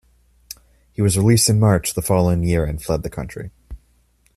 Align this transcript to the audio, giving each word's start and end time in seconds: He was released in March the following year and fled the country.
He 0.93 0.99
was 1.03 1.15
released 1.15 1.47
in 1.47 1.59
March 1.59 1.93
the 1.93 2.01
following 2.01 2.41
year 2.43 2.65
and 2.65 2.81
fled 2.81 3.03
the 3.03 3.09
country. 3.11 3.51